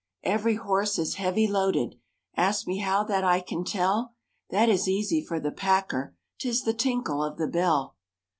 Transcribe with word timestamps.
Every 0.23 0.55
horse 0.55 0.97
is 0.97 1.13
heavy 1.21 1.45
loaded; 1.47 1.93
Ask 2.35 2.65
me 2.65 2.77
how 2.79 3.03
that 3.03 3.23
I 3.23 3.39
can 3.39 3.63
tell? 3.63 4.15
That 4.49 4.67
is 4.67 4.87
easy 4.89 5.23
for 5.23 5.39
the 5.39 5.51
packer, 5.51 6.15
'Tis 6.39 6.63
the 6.63 6.73
tinkle 6.73 7.23
of 7.23 7.37
the 7.37 7.45
bell. 7.47 7.97